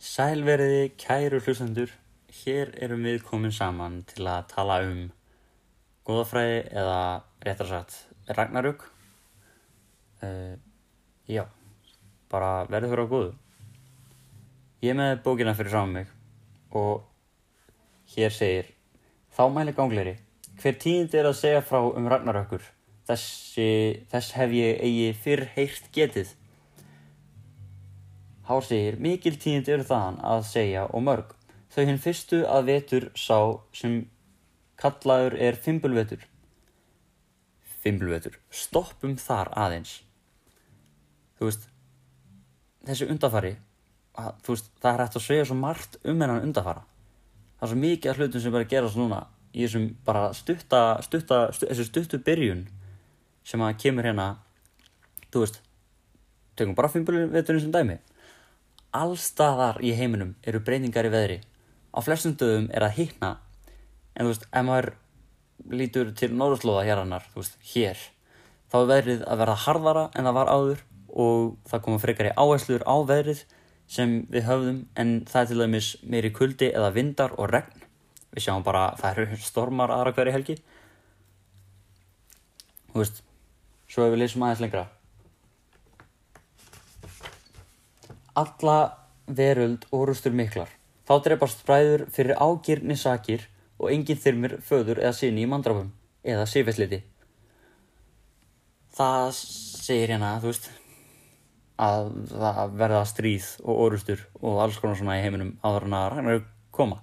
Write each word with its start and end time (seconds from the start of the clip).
Sælveriði, 0.00 0.94
kæru 0.96 1.42
hlustendur, 1.44 1.90
hér 2.32 2.70
erum 2.80 3.02
við 3.04 3.18
komin 3.20 3.52
saman 3.52 3.98
til 4.08 4.24
að 4.32 4.46
tala 4.48 4.78
um 4.86 5.02
góðafræði 6.08 6.62
eða 6.80 7.02
réttar 7.44 7.68
sagt 7.68 7.98
Ragnarök. 8.38 8.86
Uh, 10.24 10.56
já, 11.28 11.44
bara 12.32 12.64
verður 12.72 12.94
fyrir 12.94 13.04
á 13.04 13.12
góðu. 13.12 13.30
Ég 14.88 14.96
með 14.96 15.20
bókina 15.28 15.52
fyrir 15.58 15.76
saman 15.76 15.92
mig 15.98 16.16
og 16.72 17.04
hér 18.16 18.32
segir 18.32 18.72
Þá 19.36 19.44
mæli 19.52 19.76
gangleri, 19.76 20.16
hver 20.62 20.80
tíðindi 20.80 21.20
er 21.20 21.28
að 21.28 21.40
segja 21.44 21.60
frá 21.60 21.84
um 21.84 22.08
Ragnarökkur, 22.08 22.64
Þessi, 23.10 23.68
þess 24.08 24.32
hef 24.38 24.52
ég 24.54 24.80
eigi 24.80 25.12
fyrr 25.18 25.48
heyrt 25.58 25.92
getið. 25.92 26.32
Há 28.50 28.56
segir, 28.66 28.96
mikil 28.98 29.36
tíðindi 29.38 29.70
eru 29.76 29.84
þaðan 29.86 30.16
að 30.26 30.40
segja 30.48 30.80
og 30.90 31.04
mörg. 31.06 31.34
Þau 31.70 31.84
hinn 31.86 32.00
fyrstu 32.02 32.40
að 32.50 32.64
vetur 32.66 33.04
sá 33.14 33.36
sem 33.70 33.92
kallaður 34.82 35.36
er 35.38 35.54
fimbulvetur. 35.54 36.24
Fimbulvetur, 37.84 38.40
stoppum 38.50 39.14
þar 39.22 39.52
aðeins. 39.54 40.00
Þú 41.38 41.46
veist, 41.46 41.70
þessi 42.90 43.10
undafari, 43.14 43.54
að, 44.18 44.42
veist, 44.50 44.74
það 44.82 44.90
er 44.96 45.04
hægt 45.04 45.22
að 45.22 45.26
segja 45.28 45.46
svo 45.46 45.60
margt 45.62 45.96
um 46.02 46.18
hennan 46.18 46.42
undafara. 46.50 46.82
Það 47.54 47.68
er 47.68 47.74
svo 47.76 47.80
mikið 47.86 48.10
af 48.10 48.18
hlutum 48.18 48.46
sem 48.48 48.58
bara 48.58 48.70
gerast 48.74 48.98
núna 48.98 49.24
í 49.54 49.62
þessum 49.62 49.88
bara 50.10 50.26
stutta, 50.34 50.84
stutta, 51.06 51.44
stu, 51.54 51.70
þessu 51.70 51.86
stuttu 51.86 52.24
byrjun 52.26 52.66
sem 53.46 53.62
að 53.62 53.78
kemur 53.86 54.10
hérna, 54.10 54.32
þú 55.30 55.46
veist, 55.46 55.62
tökum 56.58 56.74
bara 56.74 56.90
fimbulveturinn 56.90 57.68
sem 57.68 57.78
dæmi. 57.78 58.02
Allstaðar 58.96 59.78
í 59.86 59.92
heiminum 59.94 60.34
eru 60.42 60.60
breyningar 60.66 61.06
í 61.06 61.12
veðri. 61.12 61.38
Á 61.94 61.98
flestum 62.02 62.34
döðum 62.38 62.66
er 62.74 62.86
að 62.86 62.96
hittna. 62.98 63.36
En 64.14 64.26
þú 64.26 64.32
veist, 64.32 64.46
ef 64.50 64.66
maður 64.66 64.92
lítur 65.70 66.10
til 66.18 66.32
norðurslóða 66.34 66.86
hérannar, 66.88 67.26
þú 67.30 67.42
veist, 67.42 67.56
hér, 67.72 68.02
þá 68.72 68.76
er 68.80 68.90
veðrið 68.90 69.24
að 69.26 69.42
verða 69.42 69.56
harðara 69.64 70.04
en 70.14 70.28
það 70.28 70.36
var 70.38 70.50
áður 70.50 70.84
og 71.10 71.56
það 71.70 71.84
koma 71.86 72.02
frekar 72.02 72.30
í 72.30 72.34
áherslur 72.38 72.84
á 72.86 72.96
veðrið 73.06 73.44
sem 73.90 74.14
við 74.30 74.46
höfðum 74.46 74.82
en 75.02 75.16
það 75.26 75.40
er 75.40 75.50
til 75.50 75.62
dæmis 75.62 75.88
meiri 76.02 76.30
kuldi 76.34 76.70
eða 76.70 76.92
vindar 76.94 77.34
og 77.38 77.50
regn. 77.50 77.86
Við 78.30 78.46
sjáum 78.46 78.66
bara 78.66 78.90
að 78.92 79.02
það 79.02 79.24
eru 79.24 79.40
stormar 79.42 79.90
aðra 79.94 80.14
hverju 80.14 80.34
helgi. 80.36 80.56
Þú 82.90 83.02
veist, 83.02 83.22
svo 83.90 84.06
ef 84.06 84.14
við 84.14 84.22
leysum 84.22 84.46
aðeins 84.46 84.62
lengra. 84.62 84.86
Alla 88.40 88.78
veröld 89.26 89.86
orustur 89.94 90.34
miklar. 90.34 90.70
Þá 91.06 91.14
drefast 91.24 91.64
bræður 91.66 92.06
fyrir 92.14 92.38
ágirni 92.38 92.96
sakir 92.96 93.46
og 93.80 93.90
enginn 93.92 94.20
þyrmir 94.20 94.58
föður 94.64 95.00
eða 95.02 95.16
sinni 95.16 95.44
í 95.44 95.50
mandrafum 95.50 95.90
eða 96.24 96.46
sifesliti. 96.48 97.00
Það 98.96 99.30
segir 99.36 100.12
hérna, 100.12 100.36
þú 100.42 100.50
veist, 100.50 100.70
að 101.80 102.10
það 102.30 102.74
verða 102.80 103.04
stríð 103.08 103.46
og 103.64 103.84
orustur 103.86 104.24
og 104.40 104.58
alls 104.64 104.80
konar 104.80 104.98
svona 104.98 105.16
í 105.18 105.22
heiminum 105.24 105.54
áður 105.64 105.86
en 105.88 105.96
að 105.96 106.08
ragnar 106.14 106.42
koma. 106.74 107.00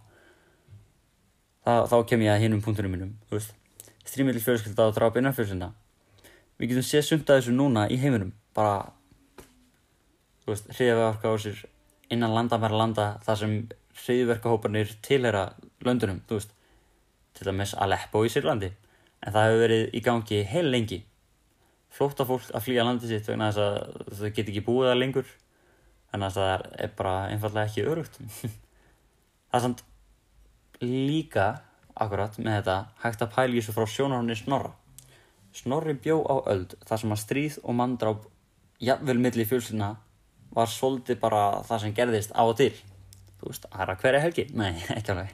Það, 1.68 1.88
þá 1.92 1.98
kem 2.10 2.24
ég 2.24 2.34
að 2.34 2.44
hinum 2.46 2.62
punktunum 2.64 2.94
minnum, 2.94 3.16
þú 3.28 3.40
veist, 3.40 3.56
strímiðli 4.08 4.44
fjölskylda 4.44 4.88
og 4.88 4.94
dráp 4.96 5.18
innan 5.20 5.36
fjölskylda. 5.36 5.72
Við 6.58 6.72
getum 6.72 6.86
séð 6.86 7.08
sumt 7.08 7.30
að 7.30 7.42
þessu 7.42 7.56
núna 7.58 7.88
í 7.92 7.98
heiminum, 8.00 8.32
bara, 8.56 8.94
hriðverka 10.48 11.34
á 11.34 11.36
sér 11.42 11.66
innan 12.14 12.36
landamæra 12.36 12.80
landa 12.80 13.08
þar 13.26 13.40
sem 13.42 13.56
hriðverkahóparnir 13.98 14.94
tilhera 15.06 15.50
löndunum, 15.86 16.22
þú 16.28 16.40
veist, 16.40 16.54
til 17.38 17.50
dæmis 17.50 17.74
Aleppo 17.78 18.24
í 18.26 18.32
Sýrlandi. 18.32 18.72
En 19.26 19.34
það 19.34 19.48
hefur 19.48 19.62
verið 19.64 19.84
í 19.98 20.02
gangi 20.06 20.40
heil 20.52 20.70
lengi. 20.72 21.02
Flóta 21.94 22.26
fólk 22.28 22.50
að 22.54 22.66
flýja 22.68 22.86
landið 22.86 23.14
sitt 23.14 23.30
vegna 23.30 23.50
þess 23.52 23.64
að 23.64 24.18
þau 24.20 24.32
get 24.38 24.50
ekki 24.52 24.66
búið 24.66 24.90
það 24.92 25.00
lengur. 25.02 25.30
Þannig 26.12 26.28
að 26.28 26.40
það 26.40 26.66
er 26.86 26.92
bara 26.98 27.14
einfallega 27.34 27.72
ekki 27.72 27.86
örugt. 27.92 28.20
það 29.50 29.60
er 29.60 29.66
samt 29.66 29.86
líka, 30.84 31.48
akkurat, 31.98 32.38
með 32.38 32.60
þetta 32.60 32.78
hægt 33.04 33.24
að 33.26 33.34
pæla 33.36 33.56
í 33.56 33.62
þessu 33.62 33.76
frá 33.76 33.90
sjónarhóni 33.96 34.38
Snorra. 34.38 34.74
Snorri 35.58 35.98
bjó 35.98 36.20
á 36.30 36.36
öld 36.54 36.78
þar 36.86 37.02
sem 37.02 37.16
að 37.16 37.24
stríð 37.24 37.62
og 37.64 37.78
manndráp 37.80 38.28
jafnvel 38.84 39.18
milli 39.18 39.46
fjölsina 39.50 39.96
var 40.58 40.72
svolítið 40.72 41.20
bara 41.22 41.42
það 41.68 41.84
sem 41.84 41.96
gerðist 41.98 42.34
á 42.34 42.42
og 42.42 42.56
til. 42.58 42.74
Þú 43.38 43.52
veist, 43.52 43.68
það 43.70 43.84
er 43.84 43.92
að 43.94 44.04
hverja 44.04 44.24
helgi? 44.24 44.46
Nei, 44.58 44.72
ekki 44.98 45.14
alveg. 45.14 45.34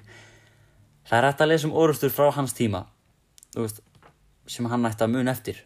Það 1.08 1.18
er 1.20 1.28
hægt 1.30 1.44
að 1.44 1.52
lesa 1.52 1.70
um 1.70 1.78
orustur 1.80 2.12
frá 2.14 2.30
hans 2.36 2.56
tíma, 2.56 2.86
þú 3.56 3.66
veist, 3.66 3.82
sem 4.52 4.68
hann 4.72 4.88
ætti 4.88 5.06
að 5.06 5.16
mun 5.16 5.32
eftir. 5.32 5.64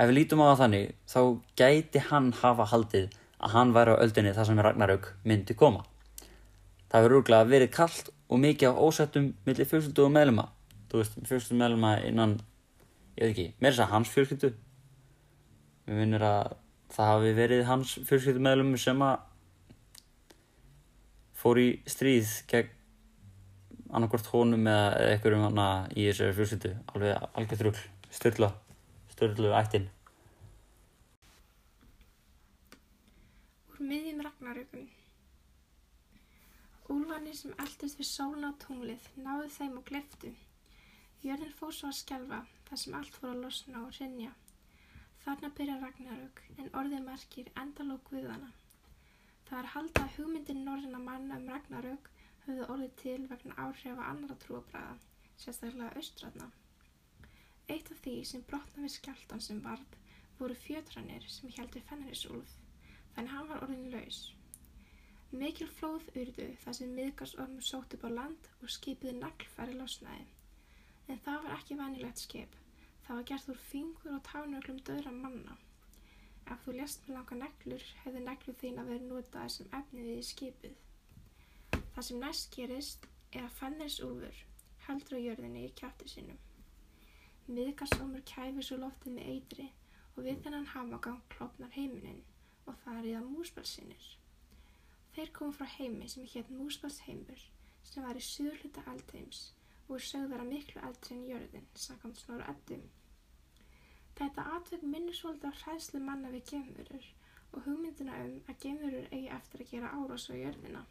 Ef 0.00 0.08
við 0.08 0.16
lítum 0.16 0.42
á 0.44 0.52
það 0.52 0.60
þannig, 0.62 0.92
þá 1.10 1.20
gæti 1.60 2.04
hann 2.10 2.30
hafa 2.40 2.68
haldið 2.70 3.10
að 3.40 3.54
hann 3.56 3.74
væri 3.76 3.96
á 3.96 4.02
öldinni 4.04 4.32
þar 4.36 4.48
sem 4.48 4.62
Ragnarök 4.64 5.10
myndi 5.28 5.56
koma. 5.56 5.84
Það 6.90 7.04
verður 7.06 7.20
úrglega 7.20 7.48
verið 7.50 7.72
kallt 7.74 8.10
og 8.30 8.40
mikið 8.40 8.72
á 8.72 8.80
ósettum 8.80 9.28
millir 9.46 9.68
fjölskyldu 9.68 10.06
og 10.06 10.14
meðluma. 10.14 10.46
Þú 10.90 11.00
veist, 11.00 11.20
fjölskyldu 11.28 11.60
meðluma 11.60 11.92
innan, 12.06 12.36
ég 13.16 13.24
veit 13.24 13.32
ekki, 13.32 13.46
mér 13.60 13.72
er 13.72 13.76
þess 13.76 13.84
að 13.86 13.94
hans 13.94 14.12
fjölskyldu. 14.14 14.50
Mér 15.88 16.02
finnir 16.04 16.26
að 16.28 16.56
það 16.90 17.12
hafi 17.12 17.34
verið 17.38 17.64
hans 17.68 17.94
fjölskyldu 18.08 18.42
meðlum 18.44 18.74
sem 18.80 19.02
að 19.06 19.18
fór 21.40 21.60
í 21.62 21.68
stríð 21.88 22.32
gegn 22.50 22.76
annarkort 23.90 24.28
honum 24.30 24.66
eða 24.70 25.06
einhverjum 25.14 25.46
hana 25.48 25.68
í 25.96 26.04
þessari 26.10 26.36
fjölskyldu. 26.36 26.74
Alveg 26.94 27.30
algjört 27.32 27.64
rugl, 27.66 27.86
styrla. 28.14 28.50
Sturlu 29.10 29.50
ættin. 29.52 29.88
Úr 33.72 33.82
miðjum 33.84 34.22
ragnarökum. 34.24 34.86
Úlfarnir 36.90 37.36
sem 37.36 37.52
eldist 37.62 38.00
við 38.00 38.08
sólna 38.08 38.52
og 38.52 38.62
tunglið 38.62 39.10
náðu 39.20 39.50
þeim 39.56 39.76
og 39.78 39.84
gleftu. 39.90 40.30
Jörðin 41.20 41.52
fór 41.58 41.74
svo 41.76 41.90
að 41.90 41.98
skjálfa 41.98 42.40
þar 42.68 42.80
sem 42.82 42.96
allt 42.96 43.18
fór 43.18 43.34
að 43.34 43.42
losna 43.44 43.82
og 43.84 43.92
rinja. 43.98 44.32
Þarna 45.24 45.50
byrja 45.56 45.76
ragnarök 45.80 46.42
en 46.56 46.72
orðið 46.80 47.04
markir 47.06 47.50
endalók 47.62 48.06
guðana. 48.08 48.48
Það 49.48 49.58
er 49.58 49.68
halda 49.74 50.02
að 50.06 50.16
hugmyndin 50.16 50.64
norðina 50.64 51.00
manna 51.04 51.38
um 51.40 51.48
ragnarök 51.52 52.10
höfðu 52.46 52.68
orðið 52.74 52.94
til 53.02 53.20
vegna 53.32 53.56
áhrifa 53.64 54.06
annara 54.12 54.36
trúabræða, 54.44 54.94
sérstaklega 55.42 55.90
austræðna. 56.00 56.46
Eitt 57.70 57.90
af 57.94 58.00
því 58.04 58.14
sem 58.30 58.44
brotna 58.52 58.84
við 58.86 58.94
skjáltan 58.96 59.44
sem 59.46 59.60
varð 59.66 59.96
voru 60.38 60.56
fjötrannir 60.64 61.26
sem 61.28 61.52
heldur 61.56 61.84
Fenrisúlf, 61.90 62.54
þannig 63.14 63.34
hann 63.34 63.50
var 63.50 63.64
orðin 63.66 63.90
laus. 63.92 64.20
Mikil 65.42 65.68
flóð 65.78 66.08
urðu 66.22 66.48
þar 66.64 66.78
sem 66.78 66.94
miðgarsormur 66.96 67.66
sótt 67.66 67.98
upp 67.98 68.06
á 68.08 68.10
land 68.10 68.48
og 68.62 68.72
skipiði 68.76 69.18
naglfæri 69.20 69.76
losnaði. 69.76 70.24
En 71.12 71.20
það 71.26 71.44
var 71.44 71.58
ekki 71.58 71.76
venilegt 71.78 72.24
skip, 72.24 72.56
það 73.10 73.18
var 73.18 73.24
gert 73.26 73.48
úr 73.50 73.56
fingur 73.66 74.12
og 74.14 74.20
tánöglum 74.22 74.76
döðra 74.86 75.10
manna. 75.10 75.54
Ef 76.46 76.60
þú 76.62 76.74
lest 76.76 77.08
með 77.08 77.16
langa 77.16 77.38
neglur, 77.40 77.86
hefði 78.04 78.20
neglu 78.22 78.52
þín 78.60 78.76
að 78.78 78.90
vera 78.92 79.06
notaði 79.08 79.54
sem 79.54 79.72
efniði 79.78 80.12
í 80.14 80.26
skipið. 80.28 80.76
Það 81.96 82.06
sem 82.06 82.20
næst 82.22 82.54
gerist 82.54 83.08
er 83.32 83.48
að 83.48 83.56
Fenrisúlfur 83.56 84.38
heldur 84.84 85.18
á 85.18 85.24
jörðinni 85.24 85.64
í 85.66 85.72
kjátti 85.80 86.06
sinum. 86.12 86.38
Miðgarsómur 87.48 88.22
kæfir 88.30 88.68
svo 88.68 88.78
loftið 88.84 89.16
með 89.16 89.32
eitri 89.34 89.66
og 90.12 90.22
við 90.28 90.38
þennan 90.46 90.70
hamagang 90.76 91.18
klopnar 91.34 91.74
heiminin 91.74 92.22
og 92.70 92.78
það 92.84 93.00
er 93.00 93.10
í 93.10 93.16
það 93.16 93.28
múspelsinnir. 93.32 94.06
Þeir 95.16 95.34
komu 95.40 95.58
frá 95.58 95.66
heimi 95.74 96.06
sem 96.14 96.30
hétt 96.36 96.54
múspelsheimur 96.54 97.42
sem 97.90 98.06
var 98.06 98.22
í 98.22 98.22
suðluta 98.22 98.86
eldheims 98.94 99.48
og 99.88 99.98
er 99.98 100.08
sögðara 100.12 100.46
miklu 100.46 100.86
eldri 100.86 101.18
en 101.18 101.28
jörðin, 101.32 101.70
samkvæmt 101.74 102.22
snóru 102.22 102.46
eddum. 102.54 102.86
Þetta 104.20 104.42
atveg 104.54 104.82
minnur 104.84 105.16
svolítið 105.16 105.48
á 105.48 105.60
hræðslu 105.62 105.98
manna 106.04 106.30
við 106.32 106.42
gemurur 106.50 107.04
og 107.50 107.62
hugmyndina 107.66 108.16
um 108.24 108.34
að 108.52 108.58
gemurur 108.64 109.06
eigi 109.10 109.30
eftir 109.36 109.62
að 109.64 109.70
gera 109.70 109.92
árás 109.96 110.26
á 110.28 110.34
jörðina. 110.36 110.82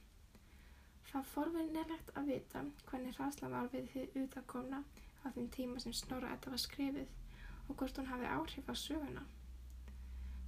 Það 1.10 1.30
forvinnilegt 1.34 2.10
að 2.18 2.32
vita 2.34 2.64
hvernig 2.90 3.20
hræðsla 3.20 3.52
var 3.54 3.70
við 3.74 3.92
þið 3.94 4.18
utakomna 4.24 4.80
á 5.22 5.28
þeim 5.36 5.50
tíma 5.56 5.84
sem 5.84 5.94
Snorra 6.00 6.32
Edda 6.34 6.56
var 6.56 6.64
skrifið 6.64 7.14
og 7.68 7.76
hvort 7.78 8.02
hún 8.02 8.10
hafi 8.10 8.32
áhrif 8.34 8.74
á 8.74 8.76
söguna. 8.82 9.28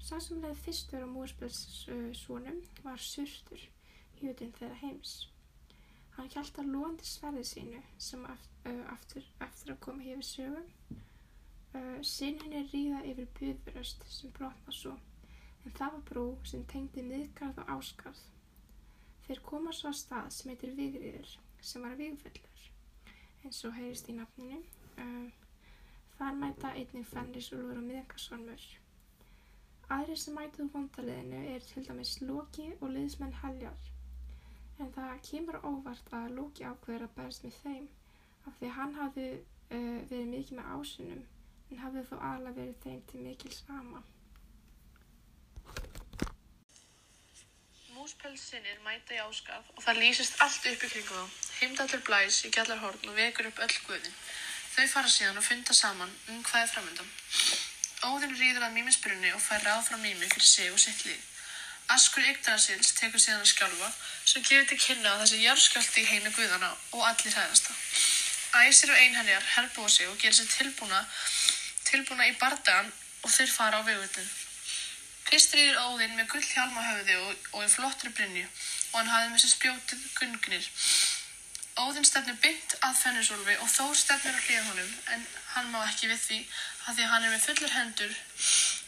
Leiði 0.09 0.55
fyrstur 0.63 1.05
á 1.05 1.13
múrspilssónum 1.13 2.59
var 2.81 3.05
Surtur, 3.11 3.67
hjútin 4.17 4.57
þeirra 4.57 4.81
heims. 4.81 5.13
Hann 6.17 6.33
hjælt 6.33 6.57
að 6.57 6.73
lóandi 6.73 7.05
sverði 7.05 7.45
sínu 7.45 7.85
sem 8.09 8.25
aftur, 8.25 9.29
eftir 9.45 9.75
að 9.75 9.81
koma 9.85 10.09
hefur 10.09 10.25
sögum. 10.33 10.69
Sinninni 12.01 12.63
ríða 12.71 12.99
yfir 13.05 13.27
buðuröst 13.37 14.03
sem 14.09 14.31
brotna 14.33 14.73
svo, 14.73 14.91
en 15.63 15.73
það 15.77 15.93
var 15.95 16.03
brú 16.09 16.23
sem 16.49 16.63
tengdi 16.71 17.03
miðgarð 17.05 17.59
og 17.61 17.73
áskarð. 17.75 18.21
Þeir 19.27 19.41
koma 19.45 19.73
svo 19.77 19.91
á 19.93 19.95
stað 19.95 20.31
sem 20.33 20.49
heitir 20.49 20.73
Vigriður, 20.79 21.35
sem 21.61 21.85
var 21.85 21.93
Vigfellur, 21.99 22.63
eins 23.45 23.61
og 23.69 23.75
heyrist 23.77 24.09
í 24.09 24.15
nafninu. 24.17 24.57
Um, 25.03 25.29
þar 26.17 26.39
mæta 26.41 26.71
einnig 26.73 27.05
Fenrisúlfur 27.11 27.77
og 27.79 27.85
Miðengarsvarmur. 27.85 28.65
Aðrir 29.93 30.21
sem 30.23 30.35
mæta 30.39 30.63
úr 30.65 30.71
vondaliðinu 30.73 31.43
er 31.53 31.67
til 31.69 31.85
dæmis 31.85 32.15
Loki 32.25 32.71
og 32.79 32.95
liðsmenn 32.95 33.37
Heljar. 33.43 33.91
En 34.79 34.89
það 34.95 35.21
kemur 35.29 35.61
óvart 35.61 36.09
að 36.17 36.33
Loki 36.39 36.65
ákveður 36.65 37.05
að 37.07 37.15
berst 37.19 37.45
með 37.45 37.61
þeim 37.61 37.87
af 38.49 38.57
því 38.57 38.71
að 38.71 38.75
hann 38.79 38.97
hafði 38.97 39.29
uh, 39.37 40.01
verið 40.09 40.33
mikið 40.33 40.57
með 40.57 40.73
ásunum 40.75 41.23
en 41.71 41.79
hafði 41.81 42.03
þó 42.09 42.15
aðla 42.29 42.51
verið 42.57 42.77
þeim 42.83 43.01
til 43.11 43.21
mikil 43.25 43.51
sama. 43.55 44.01
Múspelsinnir 47.95 48.79
mæta 48.85 49.15
í 49.15 49.21
áskaf 49.23 49.71
og 49.75 49.83
það 49.85 50.01
lýsist 50.03 50.39
allt 50.43 50.69
upp 50.71 50.85
í 50.87 50.91
kringum 50.93 51.17
þá. 51.31 51.49
Heimdallur 51.61 52.05
blæs 52.07 52.39
í 52.47 52.53
gjallarhorn 52.55 53.09
og 53.11 53.17
vekur 53.17 53.49
upp 53.51 53.61
öll 53.65 53.75
guðin. 53.87 54.15
Þau 54.75 54.87
fara 54.93 55.11
síðan 55.15 55.41
og 55.41 55.45
funda 55.45 55.75
saman 55.77 56.15
um 56.31 56.39
hvað 56.47 56.65
er 56.65 56.71
framöndan. 56.73 57.11
Óðinn 58.07 58.37
rýður 58.39 58.65
að 58.65 58.77
mýmisbrunni 58.77 59.33
og 59.35 59.43
fær 59.43 59.61
ráð 59.67 59.83
frá 59.89 59.99
mými 60.01 60.25
fyrir 60.31 60.47
sig 60.47 60.71
og 60.73 60.79
sitt 60.81 61.05
lið. 61.05 61.27
Askur 61.91 62.23
Yggdrasils 62.23 62.93
tekur 62.97 63.21
síðan 63.21 63.43
að 63.43 63.51
skjálfa 63.51 63.89
sem 64.31 64.43
gefur 64.47 64.67
til 64.69 64.79
kynna 64.79 65.11
að 65.11 65.23
þessi 65.23 65.41
jarðskjálti 65.43 66.03
í 66.03 66.09
heimi 66.09 66.31
guðana 66.35 66.69
og 66.95 67.03
allir 67.09 67.35
hæðast 67.35 67.67
það. 67.67 67.81
Æsir 68.51 68.91
og 68.91 68.99
einherjar 68.99 69.49
herbúa 69.55 69.89
sig 69.89 70.07
og 70.09 70.17
gera 70.19 70.35
sér 70.35 70.49
tilbúna, 70.51 71.01
tilbúna 71.91 72.27
í 72.29 72.37
bardagan 72.39 72.91
og 73.21 73.33
þeir 73.35 73.51
fara 73.53 73.79
á 73.79 73.87
vegvöldin. 73.87 74.29
Fyrst 75.31 75.53
rýður 75.55 75.77
Óðinn 75.85 76.15
með 76.17 76.27
gull 76.33 76.43
hjálma 76.43 76.81
höfði 76.83 77.17
og, 77.21 77.49
og 77.55 77.65
í 77.65 77.71
flottri 77.71 78.09
brynju 78.15 78.45
og 78.47 78.95
hann 78.97 79.11
hafði 79.13 79.29
með 79.31 79.43
sér 79.43 79.53
spjótið 79.53 80.07
gungnir. 80.17 80.65
Óðinn 81.79 82.07
stefnir 82.07 82.39
bynt 82.43 82.75
að 82.83 82.97
Fenrisólfi 82.99 83.55
og 83.63 83.69
Þór 83.71 83.93
stefnir 83.95 84.35
á 84.35 84.41
hlýða 84.43 84.65
honum 84.71 84.91
en 85.15 85.23
hann 85.53 85.71
má 85.71 85.79
ekki 85.85 86.09
við 86.11 86.19
því 86.25 86.39
að 86.87 86.97
því 86.97 87.07
hann 87.13 87.27
er 87.27 87.33
með 87.35 87.45
fullir 87.45 87.75
hendur 87.77 88.17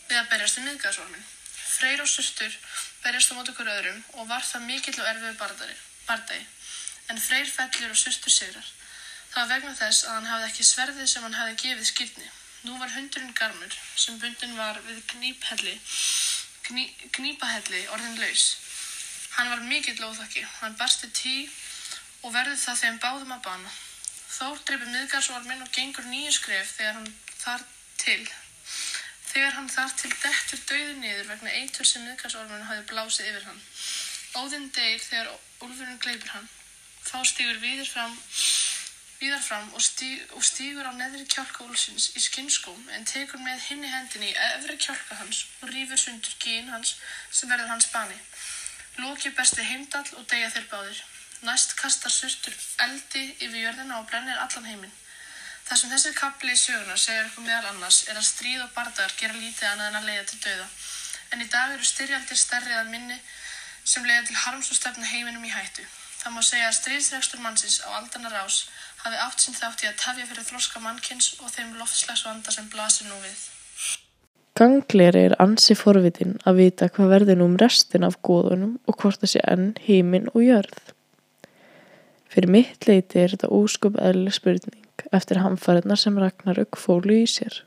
við 0.09 0.19
að 0.19 0.29
berjast 0.33 0.59
við 0.59 0.67
miðgæðsólmin. 0.67 1.25
Freyr 1.73 2.03
og 2.03 2.11
Surtur 2.11 2.59
berjast 3.05 3.31
á 3.31 3.37
mót 3.37 3.49
okkur 3.53 3.71
öðrum 3.77 4.03
og 4.19 4.29
var 4.29 4.43
það 4.45 4.67
mikill 4.67 4.99
og 4.99 5.09
erfiðu 5.13 5.33
bardagi. 5.39 6.45
En 7.07 7.19
Freyr 7.19 7.49
fellur 7.49 7.95
og 7.95 7.99
Surtur 8.03 8.35
sigrar. 8.35 8.67
Það 9.33 9.41
var 9.41 9.51
vegna 9.55 9.75
þess 9.79 10.05
að 10.05 10.15
hann 10.17 10.31
hafði 10.33 10.49
ekki 10.51 10.65
sverðið 10.67 11.07
sem 11.09 11.23
hann 11.25 11.39
hafði 11.39 11.59
gefið 11.63 11.89
skýrni. 11.89 12.31
Nú 12.63 12.77
var 12.79 12.91
hundurinn 12.95 13.33
Garmur 13.35 13.73
sem 13.99 14.19
bundin 14.19 14.55
var 14.55 14.77
við 14.87 15.01
gní, 15.11 16.85
gnípahelli 17.11 17.81
orðin 17.91 18.21
laus. 18.21 18.45
Hann 19.35 19.49
var 19.51 19.63
mikill 19.67 20.05
óþakki. 20.05 20.45
Hann 20.61 20.77
barsti 20.79 21.09
tí 21.11 21.33
og 22.23 22.31
verður 22.35 22.61
það 22.61 22.79
þeim 22.83 23.01
báðum 23.03 23.35
að 23.35 23.43
bana. 23.49 23.73
Þór 24.33 24.61
dreipir 24.63 24.93
miðgarsvormin 24.93 25.65
og 25.65 25.73
gengur 25.75 26.07
nýju 26.07 26.31
skref 26.37 26.71
þegar 26.77 26.99
hann 27.01 27.11
þar 27.41 27.65
til. 28.03 28.23
Þegar 29.33 29.57
hann 29.57 29.69
þar 29.75 29.95
til 29.99 30.11
dettur 30.13 30.63
döði 30.69 30.95
niður 31.01 31.29
vegna 31.33 31.55
eitur 31.59 31.89
sem 31.89 32.05
miðgarsvormin 32.07 32.67
hafi 32.69 32.87
blásið 32.93 33.31
yfir 33.33 33.47
hann. 33.49 33.61
Óðinn 34.39 34.69
deyr 34.73 35.01
þegar 35.03 35.33
úlfurinn 35.67 35.99
gleipir 36.01 36.31
hann. 36.37 36.47
Þá 37.03 37.17
stýgur 37.27 37.59
viðir 37.59 37.89
fram, 37.89 38.15
viðar 39.23 39.43
fram 39.43 39.69
og, 39.71 39.81
stíg, 39.81 40.23
og 40.35 40.43
stígur 40.43 40.87
á 40.89 40.91
neðri 40.91 41.23
kjálka 41.31 41.63
úlsins 41.63 42.09
í 42.17 42.21
skinnskóm 42.23 42.89
en 42.95 43.05
tekur 43.07 43.39
með 43.39 43.61
hinni 43.69 43.87
hendinni 43.87 44.33
efri 44.49 44.75
kjálka 44.75 45.19
hans 45.21 45.45
og 45.61 45.71
rýfur 45.71 46.01
sundur 46.01 46.35
gín 46.43 46.71
hans 46.73 46.97
sem 47.31 47.51
verður 47.51 47.71
hans 47.71 47.87
bani. 47.93 48.17
Loki 48.99 49.31
besti 49.37 49.63
heimdall 49.63 50.09
og 50.19 50.27
deyja 50.31 50.51
þeir 50.55 50.67
báðir. 50.73 50.99
Næst 51.47 51.77
kastar 51.79 52.11
surtur 52.11 52.57
eldi 52.85 53.23
yfir 53.39 53.61
jörðina 53.61 54.01
og 54.01 54.09
brennir 54.11 54.43
allan 54.43 54.67
heiminn. 54.69 54.99
Það 55.63 55.79
sem 55.79 55.93
þessi 55.95 56.13
kapli 56.19 56.53
í 56.53 56.59
söguna 56.59 56.99
segir 56.99 57.25
okkur 57.29 57.47
meðal 57.47 57.71
annars 57.71 58.03
er 58.11 58.19
að 58.19 58.27
stríð 58.27 58.65
og 58.65 58.71
bardagar 58.75 59.15
gera 59.19 59.39
lítið 59.39 59.69
annað 59.71 59.89
en 59.89 59.99
að 60.01 60.07
leiða 60.09 60.25
til 60.29 60.39
dauða. 60.45 60.67
En 61.31 61.43
í 61.43 61.49
dag 61.55 61.73
eru 61.73 61.87
styrjaldir 61.87 62.39
stærri 62.39 62.75
að 62.75 62.91
minni 62.91 63.19
sem 63.83 64.05
leiða 64.05 64.27
til 64.27 64.39
harms 64.43 64.71
og 64.71 64.79
stefna 64.79 65.07
heiminum 65.07 65.47
í 65.47 65.53
hættu. 65.55 65.85
Það 66.19 66.35
má 66.35 66.41
segja 66.47 66.67
að 66.69 66.79
stríðsregstur 66.79 67.43
mannsins 67.43 67.79
á 67.83 67.89
aldanar 67.95 68.35
ás 68.43 68.65
hafi 69.03 69.19
átt 69.25 69.43
sinn 69.43 69.57
þátt 69.57 69.83
í 69.83 69.89
að 69.89 69.99
tafja 69.99 70.29
fyrir 70.29 70.47
þroska 70.47 70.81
mannkins 70.83 71.33
og 71.41 71.51
þeim 71.51 71.75
loftslagsvanda 71.79 72.55
sem 72.55 72.69
blasir 72.71 73.09
nú 73.09 73.19
við. 73.23 73.37
Gangleri 74.53 75.23
er 75.27 75.35
ansi 75.41 75.73
forvitin 75.73 76.35
að 76.45 76.59
vita 76.61 76.89
hvað 76.93 77.13
verður 77.15 77.39
nú 77.39 77.49
um 77.49 77.57
restin 77.57 78.05
af 78.05 78.19
góðunum 78.27 78.75
og 78.85 78.99
hvort 79.01 79.23
það 79.23 79.31
sé 79.31 79.41
enn 79.49 79.71
heiminn 79.87 80.29
og 80.33 80.45
jörð. 80.45 80.93
Fyrir 82.33 82.53
mitt 82.53 82.87
leiti 82.89 83.19
er 83.21 83.33
þetta 83.33 83.49
óskup 83.53 83.97
eðlileg 83.97 84.37
spurning 84.37 85.05
eftir 85.13 85.41
hamfæriðnar 85.41 85.99
sem 85.99 86.19
Ragnarök 86.21 86.77
fólu 86.77 87.17
í 87.23 87.25
sér. 87.29 87.63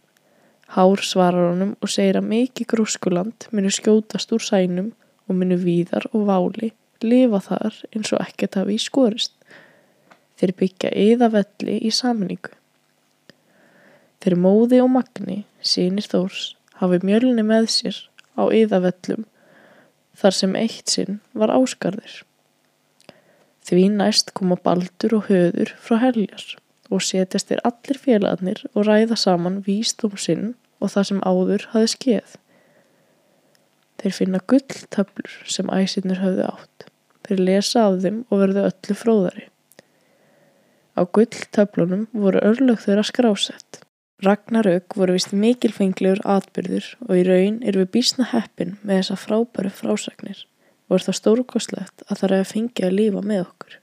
Hár 0.75 1.03
svarar 1.03 1.53
honum 1.53 1.75
og 1.83 1.91
segir 1.91 2.19
að 2.19 2.31
mikið 2.31 2.71
grúskuland 2.73 3.47
munu 3.55 3.71
skjótast 3.71 4.33
úr 4.35 4.43
sænum 4.43 4.93
og 5.27 5.39
munu 5.39 5.59
víðar 5.63 6.09
og 6.13 6.27
váli 6.31 6.73
lifa 7.03 7.43
þar 7.45 7.77
eins 7.93 8.13
og 8.15 8.23
ekkert 8.25 8.59
hafi 8.59 8.79
í 8.79 8.83
skorist. 8.83 9.35
Þeir 10.37 10.53
byggja 10.61 10.93
yða 10.93 11.31
velli 11.33 11.79
í 11.81 11.93
samningu. 11.95 12.53
Þeir 14.21 14.37
móði 14.43 14.83
og 14.83 14.91
magni, 14.93 15.45
sínir 15.61 16.09
Þórs, 16.11 16.55
hafi 16.81 17.01
mjölni 17.05 17.45
með 17.47 17.71
sér 17.73 17.99
á 18.37 18.45
yðavellum 18.53 19.25
þar 20.17 20.37
sem 20.37 20.55
eitt 20.59 20.93
sinn 20.93 21.21
var 21.37 21.53
áskarðir. 21.53 22.23
Því 23.67 23.89
næst 23.97 24.33
koma 24.39 24.57
baldur 24.63 25.19
og 25.19 25.29
höður 25.31 25.73
frá 25.83 25.99
heljar 26.05 26.45
og 26.93 27.03
setjast 27.03 27.51
þeir 27.51 27.63
allir 27.67 27.99
félagarnir 27.99 28.63
og 28.73 28.87
ræða 28.87 29.19
saman 29.19 29.63
vístum 29.67 30.15
sinn 30.21 30.53
og 30.79 30.93
það 30.93 31.09
sem 31.11 31.23
áður 31.27 31.67
hafi 31.73 31.91
skeið. 31.95 32.37
Þeir 34.01 34.17
finna 34.21 34.41
gulltöflur 34.53 35.37
sem 35.51 35.73
æsinnir 35.73 36.21
höfðu 36.23 36.47
átt. 36.47 36.87
Þeir 37.27 37.43
lesa 37.49 37.87
af 37.89 38.01
þeim 38.05 38.23
og 38.29 38.43
verðu 38.45 38.67
öllu 38.69 38.97
fróðari. 39.01 39.47
Á 40.97 41.05
gulltöflunum 41.05 42.07
voru 42.17 42.41
örlög 42.41 42.81
þeirra 42.81 43.05
skrásett. 43.05 43.83
Ragnarök 44.25 44.97
voru 44.97 45.13
vist 45.13 45.35
mikilfenglegur 45.37 46.23
atbyrður 46.25 46.87
og 47.05 47.19
í 47.21 47.25
raun 47.27 47.59
er 47.61 47.77
við 47.77 47.91
bísna 47.99 48.25
heppin 48.31 48.79
með 48.81 49.03
þessa 49.03 49.17
frábæru 49.21 49.73
frásagnir 49.77 50.47
og 50.89 50.97
er 50.97 51.05
það 51.05 51.19
stórkostlegt 51.19 52.07
að 52.07 52.23
það 52.23 52.29
er 52.31 52.35
að 52.39 52.53
fengja 52.55 52.89
að 52.89 52.97
lífa 52.97 53.23
með 53.27 53.43
okkur. 53.45 53.77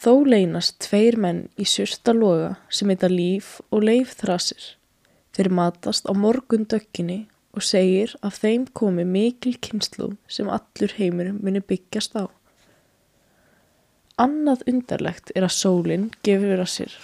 Þó 0.00 0.12
leynast 0.32 0.78
tveir 0.84 1.16
menn 1.20 1.46
í 1.60 1.66
sjösta 1.68 2.12
loga 2.16 2.54
sem 2.72 2.88
heita 2.92 3.08
Líf 3.12 3.56
og 3.68 3.84
Leif 3.84 4.16
Þrasir. 4.20 4.76
Þeir 5.36 5.52
matast 5.58 6.08
á 6.08 6.12
morgun 6.16 6.64
dökkinni 6.68 7.26
og 7.56 7.64
segir 7.64 8.12
að 8.24 8.40
þeim 8.42 8.66
komi 8.76 9.04
mikil 9.08 9.56
kynslu 9.60 10.14
sem 10.28 10.48
allur 10.52 10.96
heimurum 10.96 11.40
muni 11.44 11.60
byggjast 11.60 12.16
á. 12.16 12.28
Annað 14.16 14.62
undarlegt 14.70 15.30
er 15.36 15.44
að 15.44 15.56
sólinn 15.58 16.10
gefur 16.24 16.62
að 16.62 16.70
sér 16.72 16.98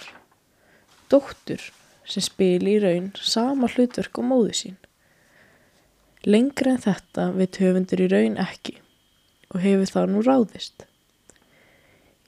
dóttur 1.13 1.61
sem 2.09 2.23
spili 2.25 2.77
í 2.77 2.79
raun 2.81 3.11
sama 3.21 3.69
hlutverk 3.69 4.17
og 4.17 4.25
móðu 4.31 4.55
sín. 4.57 4.79
Lengra 6.25 6.73
en 6.73 6.81
þetta 6.81 7.27
veit 7.35 7.59
höfundur 7.61 8.01
í 8.01 8.09
raun 8.11 8.39
ekki 8.41 8.79
og 9.53 9.61
hefur 9.61 9.91
það 9.91 10.09
nú 10.13 10.23
ráðist. 10.25 10.87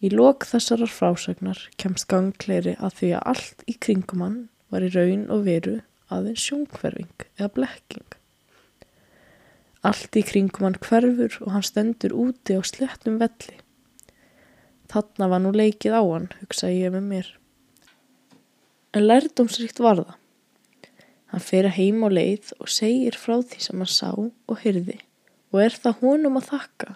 Í 0.06 0.12
lok 0.14 0.46
þessarar 0.46 0.92
frásagnar 0.92 1.64
kemst 1.82 2.06
gangleiri 2.12 2.76
að 2.78 3.00
því 3.00 3.12
að 3.18 3.28
allt 3.34 3.66
í 3.72 3.78
kringum 3.88 4.22
hann 4.22 4.40
var 4.70 4.86
í 4.86 4.92
raun 4.94 5.26
og 5.34 5.46
veru 5.48 5.80
aðeins 6.14 6.46
sjónkverfing 6.46 7.26
eða 7.40 7.54
blekking. 7.58 8.08
Allt 9.86 10.18
í 10.20 10.26
kringum 10.28 10.68
hann 10.68 10.82
hverfur 10.84 11.40
og 11.42 11.54
hann 11.56 11.66
stendur 11.66 12.14
úti 12.14 12.58
á 12.58 12.62
slettum 12.62 13.18
velli. 13.22 13.58
Þarna 14.96 15.28
var 15.28 15.42
nú 15.44 15.52
leikið 15.52 16.00
á 16.00 16.02
hann, 16.02 16.32
hugsaði 16.40 16.86
ég 16.86 16.96
með 16.96 17.12
mér 17.12 17.36
en 18.96 19.08
lærdómsrikt 19.10 19.82
var 19.84 20.00
það. 20.00 20.14
Hann 21.34 21.44
að 21.68 21.74
heim 21.76 22.04
á 22.06 22.10
leið 22.16 22.54
og 22.64 22.72
segir 22.72 23.18
frá 23.20 23.42
því 23.42 23.60
sem 23.66 23.82
hann 23.82 23.92
sá 23.92 24.12
og 24.16 24.62
hyrði 24.62 25.02
og 25.52 25.60
er 25.66 25.76
það 25.76 26.00
honum 26.04 26.40
að 26.40 26.48
þakka 26.52 26.96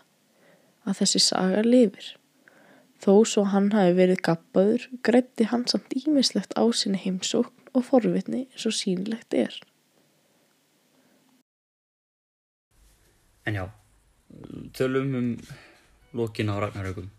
að 0.87 0.99
þessi 1.01 1.21
saga 1.25 1.63
lifir. 1.65 2.07
Þó 2.99 3.13
svo 3.31 3.45
hann 3.51 3.69
hafi 3.71 3.95
verið 3.95 4.23
gappaður, 4.23 4.87
greitti 5.03 5.47
hann 5.47 5.65
samt 5.67 5.91
ímislegt 5.95 6.55
á 6.55 6.63
sinni 6.75 6.99
heimsókn 6.99 7.71
og 7.75 7.85
forvitni 7.87 8.45
eins 8.47 8.67
og 8.67 8.75
sínlegt 8.75 9.35
er. 9.35 9.55
En 13.47 13.55
já, 13.55 13.65
tölum 14.75 15.15
um 15.15 15.29
lokin 16.13 16.51
á 16.51 16.55
Ragnarökum. 16.59 17.18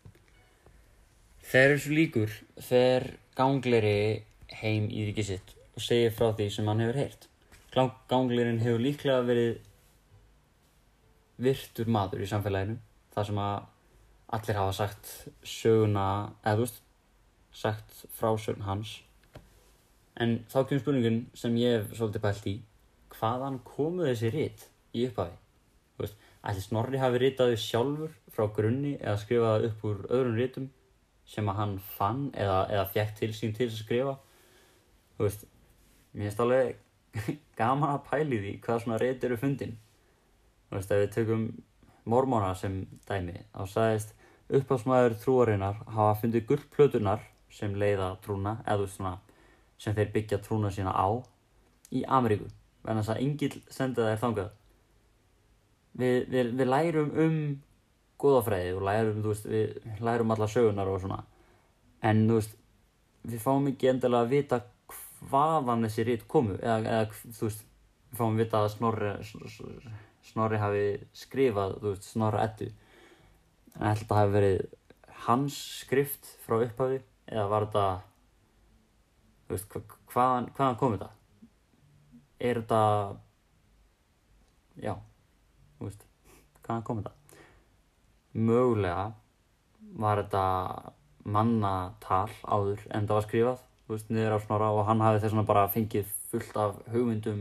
Þegar 1.50 1.72
þessu 1.72 1.94
líkur 1.96 2.34
fer 2.62 3.04
gangleri 3.34 4.22
heim 4.60 4.84
í 4.86 5.08
ríkið 5.08 5.26
sitt 5.32 5.48
og 5.74 5.82
segir 5.82 6.12
frá 6.14 6.28
því 6.38 6.46
sem 6.54 6.70
hann 6.70 6.82
hefur 6.84 6.98
heyrt. 7.00 7.26
Ganglirinn 7.74 8.60
hefur 8.62 8.84
líklega 8.84 9.24
verið 9.26 9.58
virtur 11.42 11.90
maður 11.90 12.22
í 12.22 12.30
samfélaginu 12.30 12.78
þar 13.16 13.28
sem 13.32 13.42
að 13.42 13.58
allir 14.38 14.60
hafa 14.60 14.78
sagt 14.78 15.12
söguna, 15.56 16.06
veist, 16.46 16.80
sagt 17.50 18.06
frásögn 18.14 18.66
hans. 18.70 19.00
En 20.22 20.44
þá 20.46 20.60
kemur 20.60 20.84
spurningin 20.84 21.22
sem 21.34 21.58
ég 21.58 21.80
hef 21.80 21.96
svolítið 21.98 22.28
pælt 22.28 22.46
í, 22.46 22.58
hvaðan 23.16 23.62
komu 23.66 24.06
þessi 24.06 24.36
rit 24.36 24.68
í 24.94 25.08
upphafi? 25.10 25.34
Þú 25.96 26.06
veist, 26.06 26.26
ætli 26.46 26.68
Snorri 26.68 27.02
hafi 27.02 27.26
ritað 27.26 27.56
þau 27.56 27.64
sjálfur 27.64 28.18
frá 28.30 28.52
grunni 28.54 29.00
eða 29.00 29.22
skrifað 29.24 29.56
það 29.56 29.72
upp 29.72 29.90
úr 29.90 30.06
öðrum 30.10 30.38
ritum 30.38 30.76
sem 31.30 31.48
að 31.50 31.58
hann 31.60 31.74
fann 31.96 32.28
eða, 32.34 32.60
eða 32.72 32.86
fjekk 32.94 33.16
til 33.20 33.30
sín 33.36 33.54
til 33.56 33.68
að 33.68 33.78
skrifa. 33.78 34.14
Þú 35.16 35.26
veist, 35.26 35.44
mér 36.12 36.26
finnst 36.26 36.42
alveg 36.44 36.80
gaman 37.60 37.94
að 37.94 38.06
pæli 38.08 38.40
því 38.42 38.54
hvað 38.64 38.84
svona 38.84 39.00
rit 39.02 39.26
eru 39.26 39.38
fundin. 39.38 39.76
Þú 40.68 40.78
veist, 40.78 40.94
ef 40.94 41.04
við 41.04 41.12
tökum 41.16 41.44
mormóna 42.10 42.54
sem 42.58 42.82
dæmi, 43.08 43.36
þá 43.54 43.62
sagðist 43.68 44.14
uppáðsmaður 44.50 45.16
trúarinnar 45.22 45.82
hafa 45.86 46.14
fundið 46.22 46.46
gullplötunar 46.48 47.22
sem 47.54 47.74
leiða 47.78 48.14
trúna, 48.24 48.56
eða 48.66 48.88
svona, 48.90 49.16
sem 49.78 49.94
þeir 49.94 50.10
byggja 50.14 50.40
trúna 50.42 50.70
sína 50.74 50.94
á 50.94 51.08
í 51.94 52.02
Ameríku, 52.06 52.48
en 52.86 53.00
þess 53.00 53.12
að 53.14 53.22
engil 53.24 53.52
senda 53.70 54.08
þær 54.08 54.22
þangað. 54.24 54.50
Við, 56.00 56.16
við, 56.30 56.52
við 56.58 56.70
lærum 56.70 57.10
um 57.18 57.38
góðafræði 58.20 58.72
og 58.76 58.82
lærum, 58.88 59.22
veist, 59.24 59.46
við 59.48 60.00
lærum 60.04 60.34
alla 60.34 60.48
sögunar 60.50 60.88
og 60.92 61.00
svona, 61.02 61.22
en 62.04 62.26
þú 62.28 62.36
veist, 62.40 62.56
við 63.30 63.42
fáum 63.44 63.68
ekki 63.70 63.90
endilega 63.92 64.26
að 64.26 64.34
vita 64.34 64.60
hvaðan 65.30 65.84
þessi 65.86 66.04
rít 66.08 66.26
komu, 66.32 66.56
eða, 66.60 66.78
eða 66.80 67.32
þú 67.36 67.48
veist, 67.48 67.64
við 68.10 68.20
fáum 68.20 68.34
að 68.36 68.42
vita 68.44 68.60
að 68.64 68.70
Snorri, 68.74 69.10
Snorri 70.30 70.60
hafi 70.60 70.84
skrifað, 71.16 71.78
þú 71.82 71.92
veist, 71.94 72.08
Snorra 72.10 72.44
ettu, 72.48 72.70
en 73.76 73.86
ætla 73.90 74.00
þetta 74.02 74.20
hafi 74.20 74.34
verið 74.36 74.60
hans 75.26 75.56
skrift 75.84 76.30
frá 76.46 76.58
upphafi, 76.64 77.00
eða 77.30 77.46
var 77.52 77.66
þetta, 77.68 77.86
þú 79.46 79.56
veist, 79.56 79.72
hva- 79.74 79.98
hvaðan, 80.14 80.50
hvaðan 80.56 80.78
kom 80.80 80.96
þetta? 80.96 81.10
Er 82.40 82.60
þetta, 82.62 82.82
já, 84.80 84.94
þú 85.78 85.88
veist, 85.90 86.06
hvaðan 86.64 86.86
kom 86.88 87.02
þetta? 87.02 87.16
Mögulega 88.34 89.10
var 89.98 90.22
þetta 90.22 90.44
mannatal 91.24 92.30
áður 92.46 92.84
en 92.94 93.06
það 93.08 93.16
var 93.16 93.26
skrifað, 93.26 93.64
veist, 93.90 94.10
niður 94.10 94.36
á 94.36 94.44
Snorra 94.44 94.68
og 94.74 94.84
hann 94.88 95.02
hafi 95.04 95.20
þess 95.22 95.34
vegna 95.34 95.48
bara 95.48 95.70
fengið 95.72 96.12
fullt 96.30 96.60
af 96.62 96.76
hugmyndum 96.92 97.40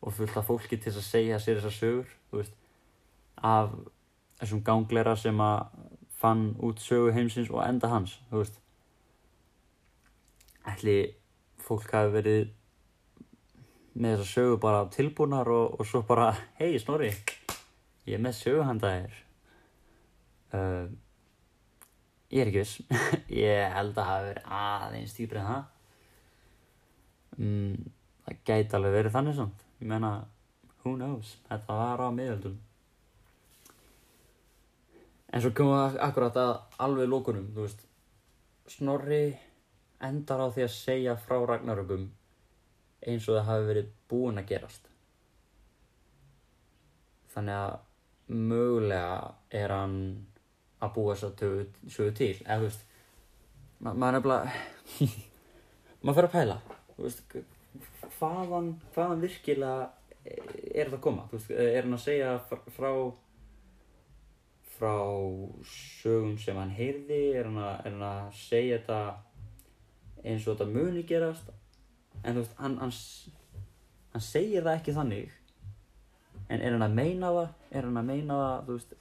og 0.00 0.14
fullt 0.16 0.36
af 0.36 0.48
fólki 0.48 0.78
til 0.80 0.92
að 0.92 1.06
segja 1.06 1.40
sér 1.40 1.60
þessar 1.60 1.76
sögur, 1.76 2.12
veist, 2.34 2.54
af 3.36 3.72
þessum 4.40 4.62
ganglera 4.64 5.16
sem 5.16 5.40
að 5.40 5.64
fann 6.20 6.50
út 6.60 6.80
sögu 6.84 7.14
heimsins 7.16 7.50
og 7.52 7.62
enda 7.64 7.88
hans, 7.88 8.18
þú 8.30 8.42
veist. 8.42 8.60
Ætli 10.68 10.98
fólk 11.64 11.88
hafi 11.96 12.12
verið 12.18 12.52
með 13.96 14.20
þessar 14.20 14.32
sögu 14.34 14.60
bara 14.60 14.84
tilbúnar 14.92 15.48
og, 15.48 15.80
og 15.80 15.88
svo 15.88 16.04
bara, 16.06 16.34
hei 16.60 16.76
Snorri, 16.80 17.14
ég 18.06 18.20
er 18.20 18.24
með 18.24 18.38
sögu 18.44 18.68
handa 18.68 18.92
þér. 18.92 19.18
Uh, 20.50 20.86
ég 22.30 22.42
er 22.42 22.50
ekki 22.50 22.62
viss, 22.62 22.80
ég 23.44 23.74
held 23.74 23.98
að 23.98 24.10
hafi 24.10 24.28
verið 24.30 24.48
aðeins 24.60 25.14
dýpri 25.16 25.42
en 25.42 25.50
það. 25.50 25.68
Mm, 27.40 27.92
það 28.26 28.40
gæti 28.50 28.78
alveg 28.78 28.96
verið 28.98 29.14
þannig 29.16 29.38
samt, 29.38 29.62
ég 29.80 29.92
meina, 29.92 30.10
who 30.82 30.96
knows, 30.96 31.36
þetta 31.48 31.78
var 31.82 32.02
á 32.02 32.08
miðöldum. 32.14 32.58
En 35.30 35.44
svo 35.44 35.52
komum 35.54 35.78
við 35.78 36.00
akkurat 36.02 36.40
að 36.42 36.52
alveg 36.82 37.10
lókunum, 37.10 37.52
þú 37.54 37.66
veist, 37.68 37.86
Snorri 38.70 39.24
endar 40.06 40.42
á 40.42 40.46
því 40.54 40.62
að 40.62 40.74
segja 40.74 41.14
frá 41.18 41.40
Ragnarökum 41.42 42.06
eins 43.06 43.26
og 43.28 43.38
það 43.38 43.48
hafi 43.48 43.66
verið 43.66 43.88
búin 44.10 44.40
að 44.40 44.50
gerast. 44.52 44.86
Þannig 47.34 47.56
að 47.56 48.36
mögulega 48.50 49.16
er 49.62 49.74
hann 49.74 49.96
að 50.80 50.92
búa 50.96 51.14
þess 51.14 51.28
að 51.28 51.92
sögu 51.92 52.12
til, 52.16 52.34
eða 52.44 52.58
þú 52.60 52.68
veist, 52.68 52.84
ma 53.80 53.94
maður 53.94 54.10
er 54.10 54.18
nefnilega, 54.18 55.16
maður 56.02 56.18
fyrir 56.18 56.28
að 56.28 56.36
pæla, 56.36 56.58
veist, 56.98 57.34
hvaðan, 58.18 58.70
hvaðan 58.94 59.24
virkilega 59.24 59.90
er 60.24 60.86
þetta 60.86 60.98
að 60.98 61.02
koma, 61.04 61.26
veist, 61.32 61.50
er 61.52 61.82
hann 61.84 61.96
að 61.96 62.04
segja 62.04 62.36
fr- 62.50 62.72
frá 62.76 62.92
frá 64.80 64.96
sögum 65.68 66.38
sem 66.40 66.56
hann 66.56 66.72
heyrði, 66.72 67.20
er 67.36 67.50
hann 67.50 67.60
að, 67.60 67.74
er 67.84 67.92
hann 67.92 68.06
að 68.08 68.30
segja 68.40 68.78
þetta 68.78 69.00
eins 70.24 70.46
og 70.46 70.54
þetta 70.56 70.68
muni 70.72 71.02
gerast, 71.08 71.50
en 72.22 72.32
þú 72.32 72.44
veist, 72.44 72.56
hann, 72.60 72.78
hann, 72.80 72.94
hann 74.14 74.24
segir 74.24 74.64
það 74.64 74.78
ekki 74.78 74.96
þannig, 74.96 75.36
en 76.48 76.64
er 76.64 76.72
hann 76.76 76.86
að 76.88 76.96
meina 76.96 77.32
það, 77.36 77.52
er 77.70 77.88
hann 77.88 78.00
að 78.00 78.08
meina 78.08 78.40
það, 78.40 78.56
þú 78.68 78.78
veist, 78.78 78.96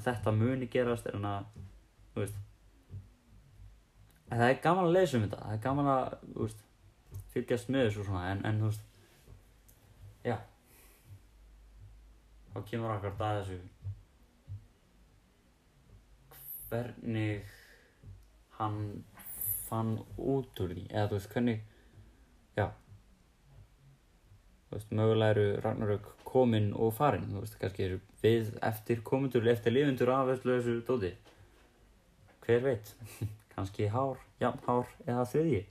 að 0.00 0.06
þetta 0.08 0.32
muni 0.34 0.68
gerast, 0.72 1.06
er 1.06 1.18
hann 1.18 1.28
að, 1.28 1.66
þú 2.14 2.24
veist, 2.24 2.38
en 4.30 4.38
það 4.38 4.46
er 4.48 4.62
gaman 4.64 4.88
að 4.88 4.96
lesa 4.96 5.18
um 5.18 5.26
þetta, 5.26 5.42
það 5.44 5.56
er 5.56 5.62
gaman 5.66 5.90
að, 5.94 6.14
þú 6.30 6.46
veist, 6.46 6.64
fylgjast 7.34 7.70
með 7.70 7.86
þessu 7.86 8.06
svona, 8.06 8.24
en, 8.32 8.42
en 8.48 8.60
þú 8.62 8.70
veist, 8.70 8.84
já, 10.26 10.36
þá 12.50 12.58
kemur 12.70 12.94
akkurat 12.94 13.24
að 13.28 13.40
þessu, 13.40 13.60
hvernig 16.70 17.56
hann 18.60 18.78
fann 19.66 19.96
út 20.16 20.62
úr 20.62 20.76
því, 20.76 20.86
eða 20.90 21.08
þú 21.10 21.18
veist, 21.18 21.32
hvernig, 21.34 21.58
já, 22.58 22.66
veist, 24.76 24.92
mögulega 24.94 25.34
eru 25.34 25.46
Ragnarök 25.64 26.08
komin 26.24 26.70
og 26.74 26.94
farin, 26.94 27.26
þú 27.32 27.42
veist, 27.42 27.58
kannski 27.60 27.86
eru 27.88 28.00
við 28.22 28.52
eftir 28.70 29.02
komendur, 29.06 29.48
eftir 29.50 29.74
lifundur 29.74 30.12
af 30.14 30.30
þessu 30.44 30.78
dóti. 30.86 31.12
Hver 32.44 32.64
veit, 32.64 32.94
kannski 33.54 33.90
hár, 33.90 34.20
jafn 34.42 34.62
hár 34.66 34.90
eða 35.06 35.26
þriðji. 35.32 35.64